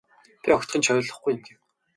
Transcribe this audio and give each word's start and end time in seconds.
Би 0.41 0.49
огтхон 0.57 0.81
ч 0.83 0.85
ойлгохгүй 0.91 1.31
юм 1.35 1.41
гэв. 1.45 1.59